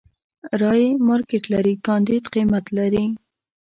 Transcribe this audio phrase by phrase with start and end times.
[0.61, 3.05] رايې مارکېټ لري، کانديد قيمت لري.